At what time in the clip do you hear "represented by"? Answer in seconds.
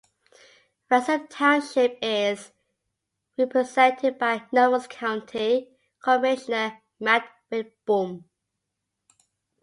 3.37-4.41